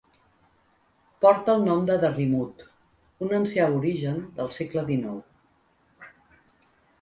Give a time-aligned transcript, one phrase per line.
[1.25, 2.63] Porta el nom de Derrimut,
[3.27, 6.17] un ancià aborigen del segle XIX.